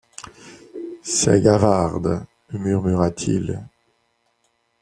[1.03, 2.01] C’est Gavard...,
[2.53, 3.61] murmura-t-il.